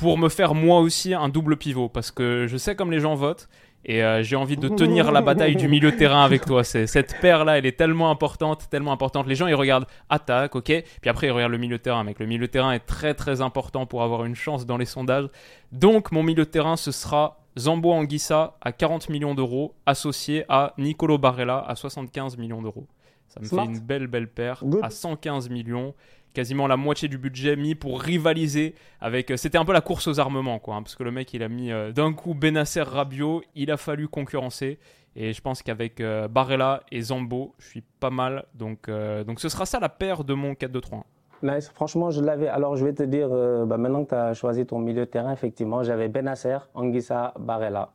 [0.00, 3.14] pour me faire moi aussi un double pivot parce que je sais comme les gens
[3.14, 3.48] votent
[3.88, 6.64] et euh, j'ai envie de tenir la bataille du milieu de terrain avec toi.
[6.64, 9.28] C'est, cette paire-là, elle est tellement importante, tellement importante.
[9.28, 10.64] Les gens, ils regardent attaque, ok,
[11.00, 12.02] puis après, ils regardent le milieu de terrain.
[12.02, 14.86] Mec, le milieu de terrain est très, très important pour avoir une chance dans les
[14.86, 15.28] sondages.
[15.70, 20.74] Donc, mon milieu de terrain, ce sera Zambo Anguissa à 40 millions d'euros, associé à
[20.78, 22.88] Nicolo Barella à 75 millions d'euros.
[23.28, 25.94] Ça me fait une belle, belle paire à 115 millions
[26.36, 29.30] quasiment la moitié du budget mis pour rivaliser avec.
[29.30, 31.42] Euh, c'était un peu la course aux armements, quoi, hein, parce que le mec, il
[31.42, 34.78] a mis euh, d'un coup Benasser Rabiot, il a fallu concurrencer.
[35.18, 38.44] Et je pense qu'avec euh, Barella et Zambo, je suis pas mal.
[38.54, 38.90] Donc,
[39.26, 41.04] donc ce sera ça la paire de mon 4-2-3.
[41.42, 41.70] Nice.
[41.74, 42.48] Franchement, je l'avais.
[42.48, 43.30] Alors, je vais te dire,
[43.66, 47.92] bah, maintenant que tu as choisi ton milieu de terrain, effectivement, j'avais Benasser, Anguissa, Barella.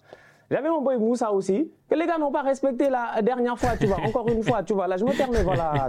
[0.51, 3.87] J'avais mon boy Moussa aussi, que les gars n'ont pas respecté la dernière fois, tu
[3.87, 4.01] vois.
[4.05, 4.85] Encore une fois, tu vois.
[4.85, 5.87] Là, je me permets, voilà.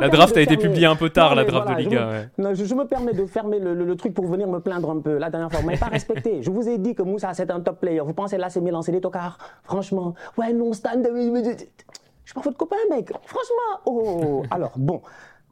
[0.00, 2.26] la draft a été publiée un peu tard, la draft de Liga.
[2.36, 5.16] Je me, permets de fermer le, truc pour venir me plaindre un peu.
[5.16, 6.42] La dernière fois, vous m'avez pas respecté.
[6.42, 8.00] Je vous ai dit que Moussa, c'est un top player.
[8.00, 9.38] Vous pensez là, c'est Milan, c'est des tocards.
[9.62, 10.14] Franchement.
[10.36, 11.00] Ouais, non, Stan.
[11.00, 13.12] Je suis pas votre copain, mec.
[13.26, 13.80] Franchement.
[13.86, 14.42] Oh.
[14.50, 15.02] Alors, bon.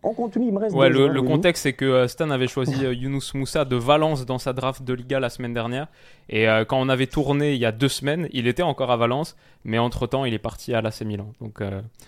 [0.02, 2.94] On continue, il me reste ouais, le, contexte, c'est que euh, Stan avait choisi euh,
[2.94, 5.88] Younous Moussa de Valence dans sa draft de Liga la semaine dernière.
[6.28, 8.96] Et euh, quand on avait tourné il y a deux semaines, il était encore à
[8.96, 11.32] Valence, mais entre-temps, il est parti à l'AC Milan.
[11.40, 11.60] Donc,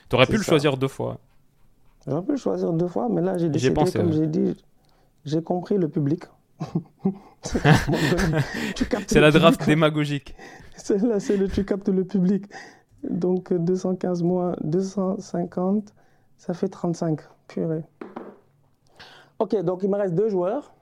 [0.09, 1.19] tu aurais pu le choisir deux fois.
[2.07, 4.57] J'aurais pu le choisir deux fois, mais là, j'ai décidé, pensé, comme j'ai dit,
[5.25, 6.25] j'ai compris le public.
[7.43, 10.35] c'est la draft démagogique.
[10.83, 12.45] C'est là, c'est le tu captes le public.
[13.09, 15.93] Donc 215 moins 250,
[16.41, 17.21] ça fait 35.
[19.39, 20.73] Ok, donc il me reste deux joueurs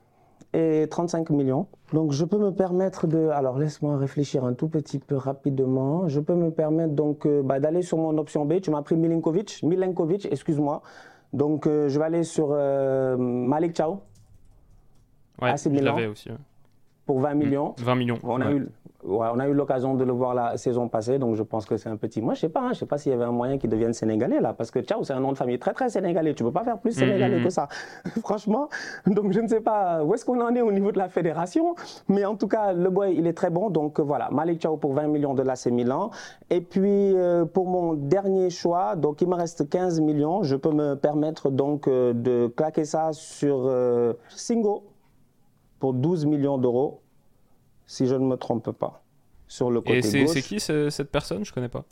[0.55, 1.67] et 35 millions.
[1.93, 3.29] Donc je peux me permettre de...
[3.31, 6.07] Alors laisse-moi réfléchir un tout petit peu rapidement.
[6.07, 8.61] Je peux me permettre donc euh, bah, d'aller sur mon option B.
[8.61, 9.65] Tu m'as pris Milinkovic.
[9.65, 10.81] Milinkovic, excuse-moi.
[11.33, 13.99] Donc euh, je vais aller sur euh, Malik Chao.
[15.43, 16.31] Ouais, je l'avais aussi.
[17.05, 17.75] Pour 20 millions.
[17.79, 18.19] 20 millions.
[18.23, 18.69] On a eu
[19.05, 21.89] on a eu l'occasion de le voir la saison passée, donc je pense que c'est
[21.89, 22.21] un petit.
[22.21, 23.93] Moi, je sais pas, hein, je sais pas s'il y avait un moyen qu'il devienne
[23.93, 26.35] sénégalais là, parce que Ciao, c'est un nom de famille très très sénégalais.
[26.35, 27.69] Tu peux pas faire plus mm, sénégalais que ça,
[28.23, 28.69] franchement.
[29.07, 31.75] Donc je ne sais pas où est-ce qu'on en est au niveau de la fédération,
[32.09, 33.71] mais en tout cas, le boy, il est très bon.
[33.71, 36.11] Donc voilà, Malik Ciao pour 20 millions de l'AC Milan.
[36.51, 40.43] Et puis euh, pour mon dernier choix, donc il me reste 15 millions.
[40.43, 44.85] Je peux me permettre donc euh, de claquer ça sur euh, Singo
[45.79, 47.01] pour 12 millions d'euros
[47.89, 49.03] si je ne me trompe pas.
[49.49, 51.45] Sur le côté Et c'est qui cette personne?
[51.45, 51.85] Je connais pas.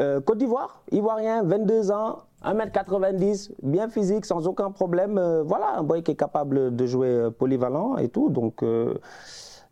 [0.00, 5.16] Euh, Côte d'Ivoire, Ivoirien, 22 ans, 1m90, bien physique, sans aucun problème.
[5.16, 8.28] Euh, voilà, un boy qui est capable de jouer euh, polyvalent et tout.
[8.28, 8.62] Donc,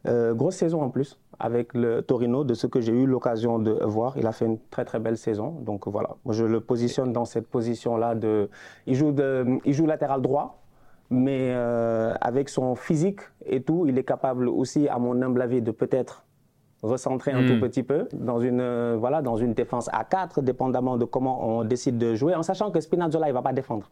[0.07, 4.17] grosse saison en plus avec le Torino, de ce que j'ai eu l'occasion de voir.
[4.17, 5.51] Il a fait une très très belle saison.
[5.63, 8.15] Donc voilà, je le positionne dans cette position-là.
[8.15, 8.49] De...
[8.87, 9.59] Il, joue de...
[9.65, 10.64] il joue latéral droit,
[11.11, 11.53] mais
[12.21, 16.25] avec son physique et tout, il est capable aussi, à mon humble avis, de peut-être
[16.85, 17.61] recentrer un tout hmm.
[17.61, 21.65] petit peu dans une, euh, voilà, dans une défense à 4, dépendamment de comment on
[21.65, 23.89] décide de jouer, en sachant que Spinazzola, il ne va pas défendre.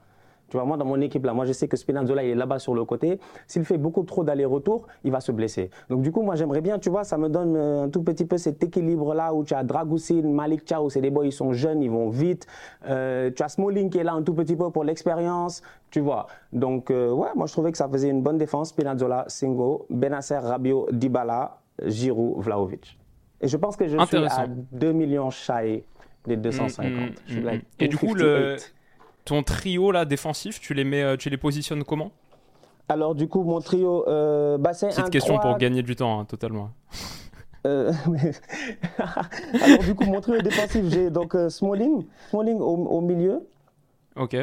[0.53, 2.59] Tu vois, moi, dans mon équipe, là, moi, je sais que Spinazzola, il est là-bas
[2.59, 3.19] sur le côté.
[3.47, 5.71] S'il fait beaucoup trop d'aller-retour, il va se blesser.
[5.89, 8.27] Donc, du coup, moi, j'aimerais bien, tu vois, ça me donne euh, un tout petit
[8.27, 11.83] peu cet équilibre-là où tu as Dragoussin, Malik Chao, c'est des boys, ils sont jeunes,
[11.83, 12.47] ils vont vite.
[12.87, 16.27] Euh, tu as Smalling qui est là un tout petit peu pour l'expérience, tu vois.
[16.53, 18.69] Donc, ouais, moi, je trouvais que ça faisait une bonne défense.
[18.69, 22.99] Spinazzola, Singo, Benasser, Rabio, Dybala, Giroud, Vlaovic.
[23.41, 25.83] Et je pense que je suis à 2 millions shy
[26.27, 26.93] des 250.
[26.93, 28.59] Mm, mm, mm, Et du coup, le,
[29.25, 32.11] ton trio là défensif, tu les mets, euh, tu les positionnes comment?
[32.89, 36.25] Alors du coup, mon trio, euh, bah, c'est Petite question pour gagner du temps, hein,
[36.25, 36.71] totalement.
[37.65, 37.93] Euh,
[39.63, 43.49] Alors du coup, mon trio défensif, j'ai donc euh, Smalling, Smalling au, milieu.
[44.17, 44.37] Ok.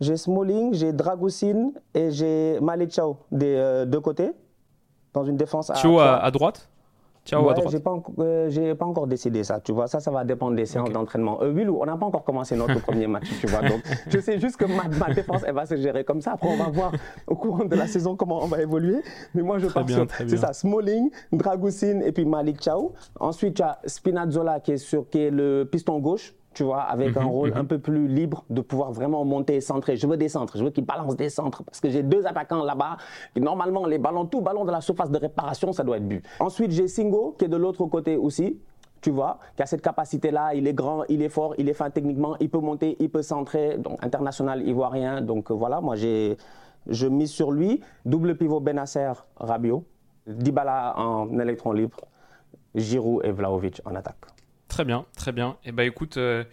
[0.00, 4.30] J'ai Smalling, j'ai Dragoussin et j'ai Malichao des deux côtés
[5.14, 6.70] dans une défense à, à, droite?
[7.28, 9.86] Ciao ouais, J'ai pas, euh, pas, encore décidé ça, tu vois.
[9.86, 11.38] Ça, ça va dépendre des séances d'entraînement.
[11.42, 13.60] Euh, on n'a pas encore commencé notre premier match, tu vois.
[13.68, 16.32] Donc, je sais juste que ma, ma, défense, elle va se gérer comme ça.
[16.32, 16.92] Après, on va voir
[17.26, 19.02] au courant de la saison comment on va évoluer.
[19.34, 20.54] Mais moi, je pense que c'est ça.
[20.54, 22.94] Smalling, Dragoussin et puis Malik Ciao.
[23.20, 27.16] Ensuite, tu as Spinazzola qui est, sur, qui est le piston gauche tu vois, avec
[27.16, 27.56] un mhm, rôle mhm.
[27.58, 29.96] un peu plus libre de pouvoir vraiment monter et centrer.
[29.96, 32.64] Je veux des centres, je veux qu'ils balancent des centres parce que j'ai deux attaquants
[32.64, 32.96] là-bas.
[33.36, 36.24] Et normalement, les ballons, tout ballon de la surface de réparation, ça doit être but.
[36.40, 38.58] Ensuite, j'ai Singo qui est de l'autre côté aussi.
[39.00, 41.88] Tu vois, qui a cette capacité-là, il est grand, il est fort, il est fin
[41.88, 45.20] techniquement, il peut monter, il peut centrer, donc international ivoirien.
[45.20, 46.36] Donc euh, voilà, moi j'ai,
[46.88, 47.80] je mise sur lui.
[48.04, 49.84] Double pivot Benasser, Rabio,
[50.26, 52.00] Dybala en électron libre,
[52.74, 54.16] Giroud et Vlaovic en attaque.
[54.78, 55.56] Très bien, très bien.
[55.64, 56.44] Et eh bah ben, écoute, euh,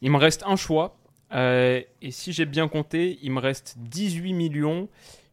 [0.00, 0.96] il me reste un choix.
[1.34, 4.88] Euh, et si j'ai bien compté, il me reste 18 millions.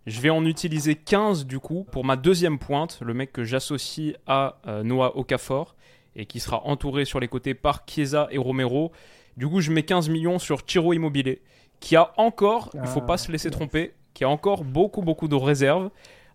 [0.07, 4.17] Je vais en utiliser 15 du coup pour ma deuxième pointe, le mec que j'associe
[4.27, 5.77] à euh, Noah Okafor
[6.17, 8.91] et qui sera entouré sur les côtés par Chiesa et Romero.
[9.37, 11.41] Du coup, je mets 15 millions sur Tiro Immobilier,
[11.79, 15.29] qui a encore, il ne faut pas se laisser tromper, qui a encore beaucoup beaucoup
[15.29, 15.89] de réserves.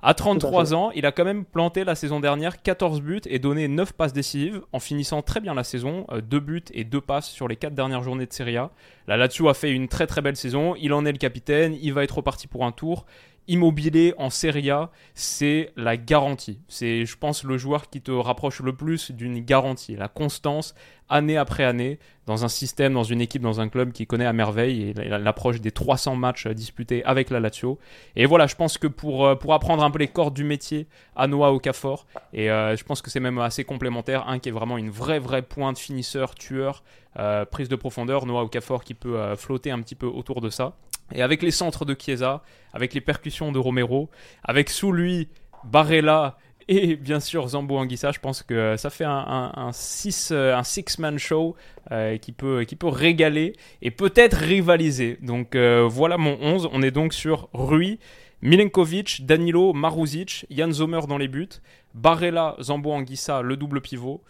[0.09, 3.67] À 33 ans, il a quand même planté la saison dernière 14 buts et donné
[3.67, 7.29] 9 passes décisives en finissant très bien la saison, 2 euh, buts et 2 passes
[7.29, 8.71] sur les 4 dernières journées de Serie A.
[9.09, 11.93] Là, Lazio a fait une très très belle saison, il en est le capitaine, il
[11.93, 13.05] va être reparti pour un tour.
[13.49, 16.61] Immobilier en Serie A, c'est la garantie.
[16.69, 19.97] C'est, je pense, le joueur qui te rapproche le plus d'une garantie.
[19.97, 20.75] La constance,
[21.09, 24.33] année après année, dans un système, dans une équipe, dans un club qui connaît à
[24.33, 27.79] merveille et l'approche des 300 matchs disputés avec la Lazio.
[28.17, 30.89] Et voilà, je pense que pour, euh, pour apprendre un peu les cordes du métier
[31.15, 34.53] à Noah Okafor, et euh, je pense que c'est même assez complémentaire, un qui est
[34.53, 36.83] vraiment une vraie, vraie pointe finisseur, tueur,
[37.19, 40.77] euh, prise de profondeur, Noah Okafor qui peut flotter un petit peu autour de ça.
[41.15, 42.43] Et avec les centres de Chiesa,
[42.73, 44.11] avec les percussions de Romero,
[44.43, 45.29] avec sous lui
[45.65, 46.37] Barella
[46.69, 51.55] et bien sûr Zambo Anguissa, je pense que ça fait un, un six-man show
[51.93, 55.19] euh, qui, peut, régaler et peut-être rivaliser.
[55.23, 56.69] Donc euh, voilà mon 11.
[56.73, 58.01] On est donc sur Rui,
[58.43, 61.49] Milenkovic, Danilo, Maruzic, Jan Zomer dans les buts,
[61.95, 64.23] Barella, Zambo Anguissa, le double pivot.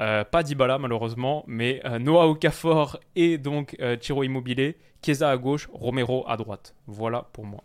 [0.00, 6.24] Euh, pas Dybala malheureusement, mais Noah Okafor et donc Tiro Immobilier, Chiesa à gauche, Romero
[6.26, 6.74] à droite.
[6.86, 7.60] Voilà pour moi.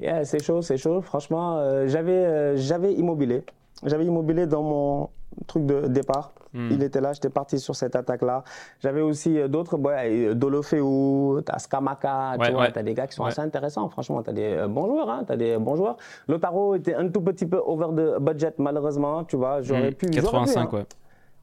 [0.00, 1.00] Yeah, c'est chaud, c'est chaud.
[1.00, 3.44] Franchement, euh, j'avais, euh, j'avais immobilé.
[3.84, 5.10] J'avais immobilé dans mon
[5.46, 6.32] truc de départ.
[6.52, 6.68] Hmm.
[6.70, 8.44] Il était là, j'étais parti sur cette attaque-là.
[8.80, 13.24] J'avais aussi euh, d'autres, ouais, Dolofeu, t'as Skamaka, tu vois, t'as des gars qui sont
[13.24, 13.88] assez intéressants.
[13.88, 15.96] Franchement, t'as des bons joueurs, hein, des bons joueurs.
[16.28, 19.62] Lotaro était un tout petit peu over the budget, malheureusement, tu vois.
[19.62, 19.94] J'aurais hmm.
[19.94, 20.10] pu.
[20.10, 20.78] 85, pu, hein.
[20.78, 20.86] ouais.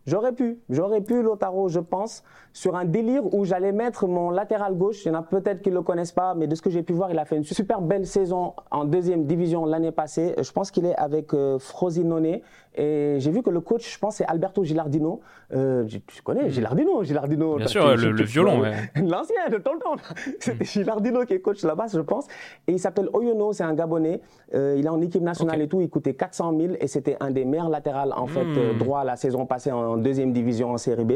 [0.07, 4.75] J'aurais pu, j'aurais pu, Lotaro, je pense, sur un délire où j'allais mettre mon latéral
[4.75, 5.05] gauche.
[5.05, 6.81] Il y en a peut-être qui ne le connaissent pas, mais de ce que j'ai
[6.81, 10.33] pu voir, il a fait une super belle saison en deuxième division l'année passée.
[10.41, 12.39] Je pense qu'il est avec euh, Frosinone.
[12.75, 15.19] Et j'ai vu que le coach, je pense, c'est Alberto Gilardino.
[15.53, 17.57] Euh, tu connais Gilardino, Gilardino.
[17.57, 18.61] Bien sûr, le, violon.
[18.95, 19.95] L'ancien de tout le temps.
[20.39, 22.27] C'était Gilardino qui est coach là-bas, je pense.
[22.67, 24.21] Et il s'appelle Oyono, c'est un Gabonais.
[24.53, 25.81] Euh, il est en équipe nationale et tout.
[25.81, 28.77] Il coûtait 400 000 et c'était un des meilleurs latérales, en fait, hmm.
[28.77, 31.13] droit la saison passée en deuxième division en Série B.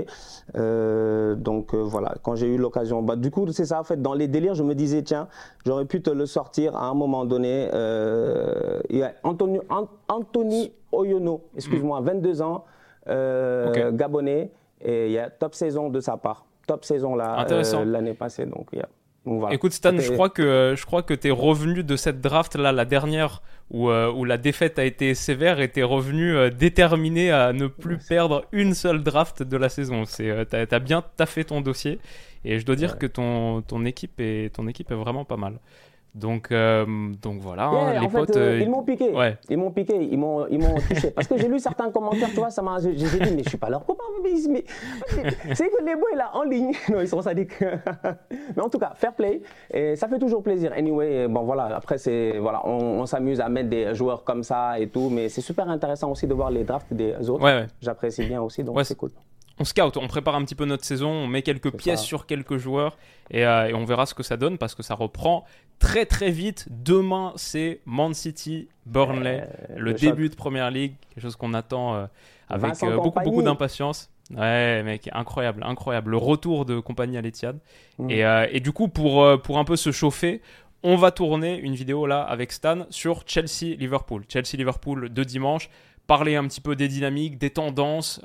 [0.56, 4.02] Euh, donc euh, voilà, quand j'ai eu l'occasion, bah, du coup, c'est ça, en fait,
[4.02, 5.28] dans les délires, je me disais, tiens,
[5.66, 7.70] j'aurais pu te le sortir à un moment donné.
[7.74, 8.80] Euh,
[9.24, 12.66] Anthony, Oyono, excuse-moi, 22 ans,
[13.08, 14.52] Gabonais.
[14.82, 16.46] Et il y a top saison de sa part.
[16.68, 18.46] Top saison là, euh, l'année passée.
[18.46, 18.72] Donc,
[19.50, 22.72] Écoute, Stan, je crois que, je crois que tu es revenu de cette draft là,
[22.72, 26.52] la dernière, où, euh, où la défaite a été sévère et tu es revenu euh,
[26.52, 30.04] déterminé à ne plus perdre une seule draft de la saison.
[30.04, 32.00] Tu as, bien taffé ton dossier
[32.46, 35.60] et je dois dire que ton, ton, équipe est, ton équipe est vraiment pas mal.
[36.16, 36.86] Donc, euh,
[37.22, 38.38] donc voilà, hein, les potes.
[38.38, 39.12] Euh, ils m'ont piqué.
[39.50, 41.12] Ils m'ont piqué, ils m'ont, ils m'ont touché.
[41.12, 42.80] Parce que j'ai lu certains commentaires, tu vois, ça m'a.
[42.80, 44.06] J'ai dit, mais je suis pas leur copain.
[44.24, 44.64] Mais, mais,
[45.54, 47.60] c'est que les boys là, en ligne, non, ils sont sadiques.
[48.56, 49.42] mais en tout cas, fair play.
[49.74, 50.72] Et ça fait toujours plaisir.
[50.74, 54.88] Anyway, bon voilà, après, c'est, voilà, on, s'amuse à mettre des joueurs comme ça et
[54.88, 55.10] tout.
[55.10, 57.44] Mais c'est super intéressant aussi de voir les drafts des autres.
[57.44, 59.12] Ouais, J'apprécie bien aussi, donc c'est cool
[59.60, 62.58] on scout, on prépare un petit peu notre saison, on met quelques pièces sur quelques
[62.58, 62.98] joueurs
[63.34, 65.46] euh, et, on verra ce que ça donne parce que ça reprend
[65.80, 66.68] très très vite.
[66.70, 72.06] Demain, c'est Man City, Burnley, le, début de Première Ligue, quelque chose qu'on attend euh,
[72.50, 74.10] avec euh, beaucoup beaucoup d'impatience.
[74.36, 76.12] Ouais, mec, incroyable, incroyable.
[76.12, 77.60] Le retour de compagnie à l'Etihad.
[78.00, 78.10] Mm.
[78.10, 80.42] Et, du coup, pour, pour un peu se chauffer,
[80.82, 84.24] on va tourner une vidéo là avec Stan sur Chelsea-Liverpool.
[84.28, 85.70] Chelsea-Liverpool de dimanche
[86.08, 88.20] parler un petit peu des dynamiques, des tendances,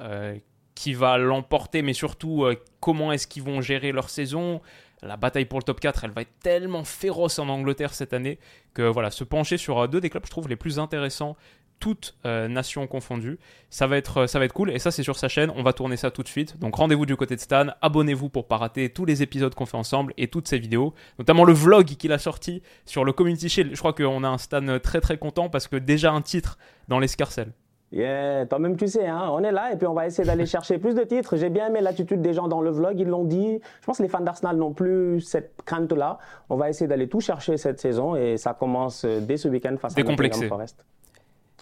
[0.81, 4.62] qui va l'emporter, mais surtout euh, comment est-ce qu'ils vont gérer leur saison.
[5.03, 8.38] La bataille pour le top 4, elle va être tellement féroce en Angleterre cette année
[8.73, 11.37] que voilà, se pencher sur euh, deux des clubs, je trouve les plus intéressants,
[11.81, 13.38] toutes euh, nations confondues.
[13.69, 15.53] Ça va être, ça va être cool et ça c'est sur sa chaîne.
[15.55, 16.59] On va tourner ça tout de suite.
[16.59, 17.66] Donc rendez-vous du côté de Stan.
[17.83, 21.45] Abonnez-vous pour pas rater tous les épisodes qu'on fait ensemble et toutes ces vidéos, notamment
[21.45, 23.73] le vlog qu'il a sorti sur le Community Shield.
[23.75, 26.57] Je crois qu'on a un Stan très très content parce que déjà un titre
[26.88, 27.53] dans l'escarcelle.
[27.92, 30.79] Yeah, toi-même tu sais, hein, on est là et puis on va essayer d'aller chercher
[30.79, 31.37] plus de titres.
[31.37, 33.61] J'ai bien aimé l'attitude des gens dans le vlog, ils l'ont dit.
[33.81, 36.18] Je pense que les fans d'Arsenal n'ont plus cette crainte-là.
[36.48, 39.76] On va essayer d'aller tout chercher cette saison et ça commence euh, dès ce week-end
[39.76, 40.85] face à Nottingham Forest.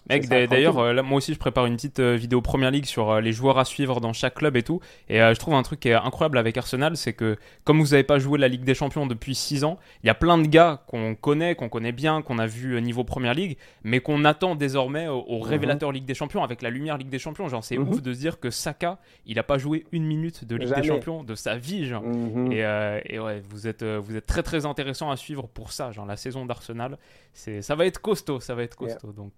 [0.09, 3.21] Mec, d'ailleurs, euh, moi aussi, je prépare une petite euh, vidéo Première Ligue sur euh,
[3.21, 4.79] les joueurs à suivre dans chaque club et tout.
[5.07, 8.03] Et je trouve un truc qui est incroyable avec Arsenal, c'est que comme vous n'avez
[8.03, 10.83] pas joué la Ligue des Champions depuis 6 ans, il y a plein de gars
[10.87, 15.07] qu'on connaît, qu'on connaît bien, qu'on a vu niveau Première Ligue, mais qu'on attend désormais
[15.07, 15.41] au, mhm.
[15.41, 17.47] révélateur Ligue des Champions avec la lumière Ligue des Champions.
[17.47, 17.89] Genre, c'est mhm.
[17.89, 20.87] ouf de se dire que Saka, il n'a pas joué une minute de Ligue des
[20.87, 22.03] Champions de sa vie, genre.
[22.03, 22.51] Mhm.
[22.51, 26.17] Et, ouais, vous êtes, vous êtes très très intéressant à suivre pour ça, genre la
[26.17, 26.97] saison d'Arsenal.
[27.33, 29.11] Ça va être costaud, ça va être costaud.
[29.11, 29.33] Donc.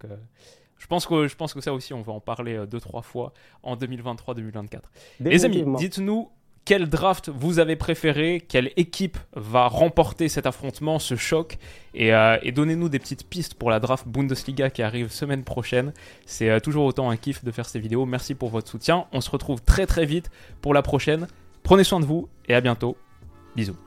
[0.82, 3.04] Je pense, que, je pense que ça aussi, on va en parler euh, deux, trois
[3.04, 4.80] fois en 2023-2024.
[5.20, 6.30] Les amis, dites-nous
[6.66, 11.58] quel draft vous avez préféré, quelle équipe va remporter cet affrontement, ce choc,
[11.94, 15.94] et, euh, donnez-nous des petites pistes pour la draft Bundesliga qui arrive semaine prochaine.
[16.26, 18.06] C'est euh, toujours autant un kiff de faire ces vidéos.
[18.08, 19.06] Merci pour votre soutien.
[19.12, 21.28] On se retrouve très très vite pour la prochaine.
[21.62, 22.98] Prenez soin de vous et à bientôt.
[23.56, 23.78] Bisous.